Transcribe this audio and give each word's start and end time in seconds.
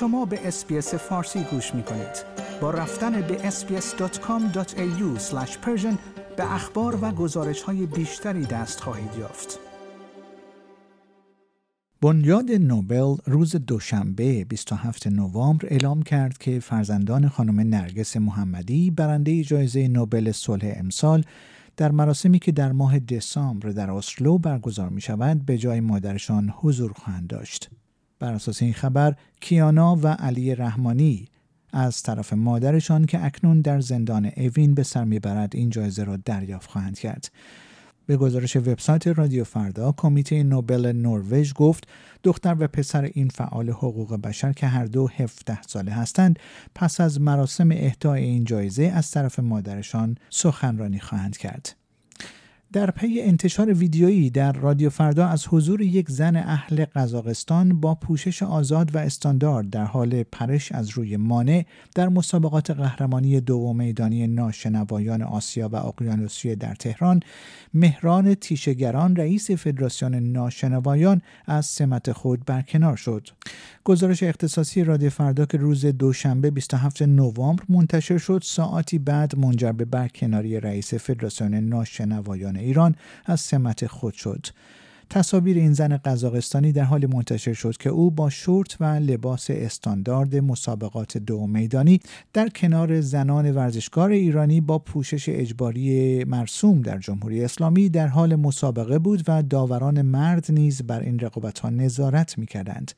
شما 0.00 0.24
به 0.24 0.48
SBS 0.48 0.94
فارسی 0.94 1.44
گوش 1.50 1.74
می 1.74 1.82
کنید. 1.82 2.24
با 2.60 2.70
رفتن 2.70 3.20
به 3.20 3.50
sbs.com.au 3.50 5.20
به 6.36 6.54
اخبار 6.54 6.98
و 7.04 7.10
گزارش 7.10 7.62
های 7.62 7.86
بیشتری 7.86 8.46
دست 8.46 8.80
خواهید 8.80 9.10
یافت. 9.18 9.58
بنیاد 12.00 12.50
نوبل 12.50 13.16
روز 13.26 13.56
دوشنبه 13.56 14.44
27 14.44 15.06
نوامبر 15.06 15.66
اعلام 15.70 16.02
کرد 16.02 16.38
که 16.38 16.60
فرزندان 16.60 17.28
خانم 17.28 17.60
نرگس 17.60 18.16
محمدی 18.16 18.90
برنده 18.90 19.42
جایزه 19.42 19.88
نوبل 19.88 20.32
صلح 20.32 20.72
امسال 20.76 21.24
در 21.76 21.90
مراسمی 21.90 22.38
که 22.38 22.52
در 22.52 22.72
ماه 22.72 22.98
دسامبر 22.98 23.68
در 23.68 23.90
اسلو 23.90 24.38
برگزار 24.38 24.88
می 24.88 25.00
شود 25.00 25.46
به 25.46 25.58
جای 25.58 25.80
مادرشان 25.80 26.54
حضور 26.56 26.92
خواهند 26.92 27.26
داشت. 27.26 27.70
بر 28.18 28.32
اساس 28.32 28.62
این 28.62 28.72
خبر 28.72 29.14
کیانا 29.40 29.96
و 29.96 30.06
علی 30.06 30.54
رحمانی 30.54 31.28
از 31.72 32.02
طرف 32.02 32.32
مادرشان 32.32 33.06
که 33.06 33.24
اکنون 33.24 33.60
در 33.60 33.80
زندان 33.80 34.30
اوین 34.36 34.74
به 34.74 34.82
سر 34.82 35.04
می‌برد 35.04 35.56
این 35.56 35.70
جایزه 35.70 36.04
را 36.04 36.16
دریافت 36.16 36.70
خواهند 36.70 36.98
کرد. 36.98 37.30
به 38.06 38.16
گزارش 38.16 38.56
وبسایت 38.56 39.06
رادیو 39.06 39.44
فردا 39.44 39.92
کمیته 39.92 40.42
نوبل 40.42 40.86
نروژ 40.86 41.52
گفت 41.52 41.88
دختر 42.22 42.56
و 42.58 42.66
پسر 42.66 43.02
این 43.02 43.28
فعال 43.28 43.70
حقوق 43.70 44.16
بشر 44.16 44.52
که 44.52 44.66
هر 44.66 44.84
دو 44.84 45.08
17 45.16 45.62
ساله 45.62 45.92
هستند 45.92 46.38
پس 46.74 47.00
از 47.00 47.20
مراسم 47.20 47.70
اهدای 47.72 48.24
این 48.24 48.44
جایزه 48.44 48.84
از 48.84 49.10
طرف 49.10 49.38
مادرشان 49.38 50.16
سخنرانی 50.30 50.98
خواهند 50.98 51.36
کرد. 51.36 51.76
در 52.72 52.90
پی 52.90 53.20
انتشار 53.20 53.72
ویدیویی 53.72 54.30
در 54.30 54.52
رادیو 54.52 54.90
فردا 54.90 55.26
از 55.26 55.46
حضور 55.48 55.82
یک 55.82 56.10
زن 56.10 56.36
اهل 56.36 56.84
قزاقستان 56.84 57.80
با 57.80 57.94
پوشش 57.94 58.42
آزاد 58.42 58.94
و 58.94 58.98
استاندارد 58.98 59.70
در 59.70 59.84
حال 59.84 60.22
پرش 60.22 60.72
از 60.72 60.88
روی 60.88 61.16
مانع 61.16 61.64
در 61.94 62.08
مسابقات 62.08 62.70
قهرمانی 62.70 63.40
دوم 63.40 63.76
میدانی 63.76 64.26
ناشنوایان 64.26 65.22
آسیا 65.22 65.68
و 65.68 65.76
اقیانوسیه 65.76 66.54
در 66.54 66.74
تهران 66.74 67.20
مهران 67.74 68.34
تیشگران 68.34 69.16
رئیس 69.16 69.50
فدراسیون 69.50 70.14
ناشنوایان 70.14 71.22
از 71.46 71.66
سمت 71.66 72.12
خود 72.12 72.44
برکنار 72.44 72.96
شد. 72.96 73.28
گزارش 73.84 74.22
اختصاصی 74.22 74.84
رادیو 74.84 75.10
فردا 75.10 75.46
که 75.46 75.58
روز 75.58 75.86
دوشنبه 75.86 76.50
27 76.50 77.02
نوامبر 77.02 77.64
منتشر 77.68 78.18
شد 78.18 78.40
ساعتی 78.44 78.98
بعد 78.98 79.38
منجر 79.38 79.72
به 79.72 79.84
برکناری 79.84 80.60
رئیس 80.60 80.94
فدراسیون 80.94 81.54
ناشنوایان 81.54 82.57
ایران 82.58 82.94
از 83.26 83.40
سمت 83.40 83.86
خود 83.86 84.14
شد. 84.14 84.46
تصاویر 85.10 85.56
این 85.56 85.72
زن 85.72 85.96
قزاقستانی 85.96 86.72
در 86.72 86.82
حال 86.82 87.06
منتشر 87.06 87.52
شد 87.52 87.76
که 87.76 87.90
او 87.90 88.10
با 88.10 88.30
شورت 88.30 88.76
و 88.80 88.84
لباس 88.84 89.46
استاندارد 89.50 90.36
مسابقات 90.36 91.18
دو 91.18 91.46
میدانی 91.46 92.00
در 92.32 92.48
کنار 92.48 93.00
زنان 93.00 93.50
ورزشکار 93.50 94.10
ایرانی 94.10 94.60
با 94.60 94.78
پوشش 94.78 95.28
اجباری 95.28 96.24
مرسوم 96.24 96.82
در 96.82 96.98
جمهوری 96.98 97.44
اسلامی 97.44 97.88
در 97.88 98.06
حال 98.06 98.36
مسابقه 98.36 98.98
بود 98.98 99.22
و 99.28 99.42
داوران 99.42 100.02
مرد 100.02 100.46
نیز 100.52 100.82
بر 100.82 101.00
این 101.00 101.18
رقابتها 101.18 101.70
نظارت 101.70 102.38
می‌کردند. 102.38 102.92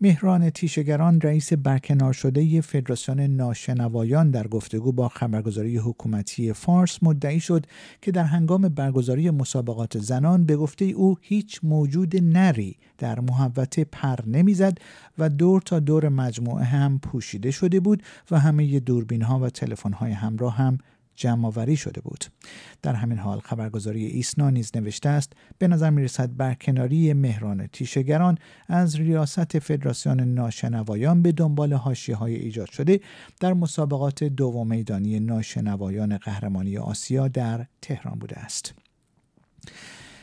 مهران 0.00 0.50
تیشگران 0.50 1.20
رئیس 1.20 1.52
برکنار 1.52 2.12
شده 2.12 2.60
فدراسیون 2.60 3.20
ناشنوایان 3.20 4.30
در 4.30 4.46
گفتگو 4.46 4.92
با 4.92 5.08
خبرگزاری 5.08 5.76
حکومتی 5.78 6.52
فارس 6.52 7.02
مدعی 7.02 7.40
شد 7.40 7.66
که 8.02 8.12
در 8.12 8.24
هنگام 8.24 8.68
برگزاری 8.68 9.30
مسابقات 9.30 9.98
زنان 9.98 10.44
به 10.44 10.56
گفته 10.56 10.84
او 10.84 11.16
هیچ 11.20 11.60
موجود 11.62 12.16
نری 12.22 12.76
در 12.98 13.20
محوطه 13.20 13.84
پر 13.84 14.16
نمی‌زد 14.26 14.78
و 15.18 15.28
دور 15.28 15.60
تا 15.60 15.78
دور 15.78 16.08
مجموعه 16.08 16.64
هم 16.64 16.98
پوشیده 16.98 17.50
شده 17.50 17.80
بود 17.80 18.02
و 18.30 18.38
همه 18.38 18.80
دوربین 18.80 19.22
ها 19.22 19.38
و 19.38 19.50
تلفن 19.50 19.92
های 19.92 20.12
همراه 20.12 20.56
هم 20.56 20.78
جمعآوری 21.16 21.76
شده 21.76 22.00
بود. 22.00 22.24
در 22.82 22.94
همین 22.94 23.18
حال 23.18 23.40
خبرگزاری 23.40 24.06
ایسنا 24.06 24.50
نیز 24.50 24.70
نوشته 24.74 25.08
است 25.08 25.32
به 25.58 25.68
نظر 25.68 25.90
می‌رسد 25.90 26.36
برکناری 26.36 27.12
مهران 27.12 27.66
تیشگران 27.66 28.38
از 28.68 28.96
ریاست 28.96 29.58
فدراسیون 29.58 30.20
ناشنوایان 30.20 31.22
به 31.22 31.32
دنبال 31.32 31.72
حاشیه 31.72 32.16
های 32.16 32.34
ایجاد 32.34 32.70
شده 32.70 33.00
در 33.40 33.52
مسابقات 33.52 34.24
دوم 34.24 34.68
میدانی 34.68 35.20
ناشنوایان 35.20 36.18
قهرمانی 36.18 36.78
آسیا 36.78 37.28
در 37.28 37.66
تهران 37.82 38.18
بوده 38.18 38.38
است. 38.38 38.74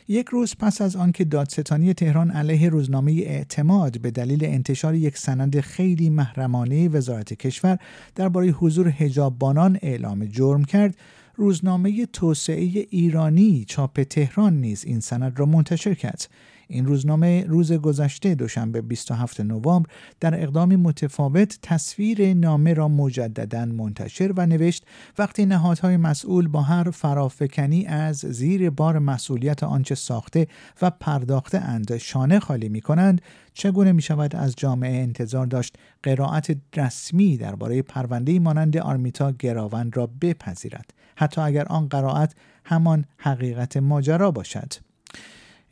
یک 0.07 0.27
روز 0.27 0.55
پس 0.59 0.81
از 0.81 0.95
آنکه 0.95 1.23
دادستانی 1.23 1.93
تهران 1.93 2.31
علیه 2.31 2.69
روزنامه 2.69 3.11
اعتماد 3.11 4.01
به 4.01 4.11
دلیل 4.11 4.45
انتشار 4.45 4.95
یک 4.95 5.17
سند 5.17 5.59
خیلی 5.59 6.09
محرمانه 6.09 6.89
وزارت 6.89 7.33
کشور 7.33 7.77
درباره 8.15 8.47
حضور 8.47 8.89
حجاببانان 8.89 9.79
اعلام 9.81 10.25
جرم 10.25 10.63
کرد 10.63 10.95
روزنامه 11.35 12.05
توسعه 12.05 12.87
ایرانی 12.89 13.65
چاپ 13.67 14.03
تهران 14.03 14.53
نیز 14.61 14.85
این 14.85 14.99
سند 14.99 15.39
را 15.39 15.45
منتشر 15.45 15.93
کرد. 15.93 16.27
این 16.67 16.85
روزنامه 16.85 17.45
روز 17.47 17.73
گذشته 17.73 18.35
دوشنبه 18.35 18.81
27 18.81 19.41
نوامبر 19.41 19.89
در 20.19 20.43
اقدامی 20.43 20.75
متفاوت 20.75 21.59
تصویر 21.61 22.33
نامه 22.33 22.73
را 22.73 22.87
مجددا 22.87 23.65
منتشر 23.65 24.33
و 24.37 24.45
نوشت 24.45 24.85
وقتی 25.17 25.45
نهادهای 25.45 25.97
مسئول 25.97 26.47
با 26.47 26.61
هر 26.61 26.91
فرافکنی 26.91 27.85
از 27.85 28.17
زیر 28.17 28.69
بار 28.69 28.99
مسئولیت 28.99 29.63
آنچه 29.63 29.95
ساخته 29.95 30.47
و 30.81 30.89
پرداخته 30.89 31.57
اند 31.59 31.97
شانه 31.97 32.39
خالی 32.39 32.69
می 32.69 32.81
کنند 32.81 33.21
چگونه 33.53 33.91
می 33.91 34.01
شود 34.01 34.35
از 34.35 34.53
جامعه 34.57 35.01
انتظار 35.01 35.45
داشت؟ 35.45 35.75
قرائت 36.03 36.57
رسمی 36.75 37.37
درباره 37.37 37.81
پرونده 37.81 38.39
مانند 38.39 38.77
آرمیتا 38.77 39.31
گراوند 39.31 39.97
را 39.97 40.09
بپذیرد. 40.21 40.93
حتی 41.15 41.41
اگر 41.41 41.65
آن 41.65 41.87
قرائت 41.87 42.35
همان 42.65 43.05
حقیقت 43.17 43.77
ماجرا 43.77 44.31
باشد 44.31 44.73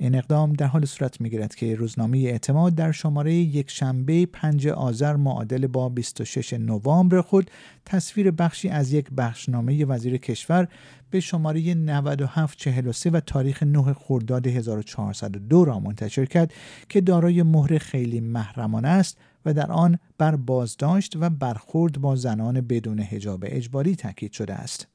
این 0.01 0.15
اقدام 0.15 0.53
در 0.53 0.67
حال 0.67 0.85
صورت 0.85 1.21
می‌گیرد 1.21 1.55
که 1.55 1.75
روزنامه 1.75 2.17
اعتماد 2.17 2.75
در 2.75 2.91
شماره 2.91 3.33
یک 3.33 3.69
شنبه 3.69 4.25
5 4.25 4.67
آذر 4.67 5.15
معادل 5.15 5.67
با 5.67 5.89
26 5.89 6.53
نوامبر 6.53 7.21
خود 7.21 7.51
تصویر 7.85 8.31
بخشی 8.31 8.69
از 8.69 8.93
یک 8.93 9.09
بخشنامه 9.17 9.85
وزیر 9.85 10.17
کشور 10.17 10.67
به 11.09 11.19
شماره 11.19 11.73
9743 11.73 13.09
و 13.09 13.19
تاریخ 13.19 13.63
9 13.63 13.93
خرداد 13.93 14.47
1402 14.47 15.65
را 15.65 15.79
منتشر 15.79 16.25
کرد 16.25 16.53
که 16.89 17.01
دارای 17.01 17.43
مهر 17.43 17.77
خیلی 17.77 18.19
محرمانه 18.19 18.87
است 18.87 19.17
و 19.45 19.53
در 19.53 19.71
آن 19.71 19.99
بر 20.17 20.35
بازداشت 20.35 21.15
و 21.19 21.29
برخورد 21.29 22.01
با 22.01 22.15
زنان 22.15 22.61
بدون 22.61 22.99
حجاب 22.99 23.43
اجباری 23.47 23.95
تاکید 23.95 24.31
شده 24.31 24.53
است. 24.53 24.87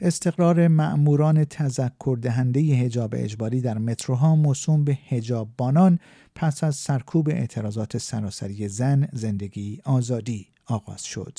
استقرار 0.00 0.68
مأموران 0.68 1.44
تذکر 1.44 2.18
دهنده 2.22 2.60
هجاب 2.60 3.14
اجباری 3.16 3.60
در 3.60 3.78
متروها 3.78 4.36
موسوم 4.36 4.84
به 4.84 4.98
هجاب 5.08 5.48
بانان 5.56 5.98
پس 6.34 6.64
از 6.64 6.76
سرکوب 6.76 7.28
اعتراضات 7.28 7.98
سراسری 7.98 8.68
زن 8.68 9.08
زندگی 9.12 9.80
آزادی 9.84 10.48
آغاز 10.66 11.04
شد. 11.04 11.38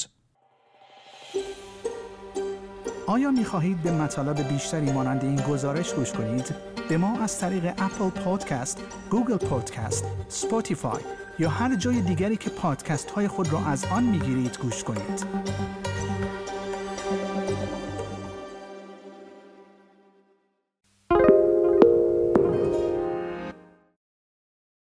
آیا 3.07 3.31
می 3.31 3.43
خواهید 3.43 3.83
به 3.83 3.91
مطالب 3.91 4.47
بیشتری 4.47 4.91
مانند 4.91 5.23
این 5.23 5.35
گزارش 5.35 5.93
گوش 5.93 6.11
کنید؟ 6.11 6.55
به 6.89 6.97
ما 6.97 7.19
از 7.19 7.39
طریق 7.39 7.65
Apple 7.65 8.09
Podcast، 8.09 8.81
Google 9.11 9.37
Podcast، 9.37 10.05
Spotify 10.27 11.01
یا 11.39 11.49
هر 11.49 11.75
جای 11.75 12.01
دیگری 12.01 12.37
که 12.37 12.49
پادکست 12.49 13.11
های 13.11 13.27
خود 13.27 13.53
را 13.53 13.65
از 13.65 13.85
آن 13.85 14.03
می 14.03 14.19
گیرید 14.19 14.57
گوش 14.57 14.83
کنید. 14.83 15.25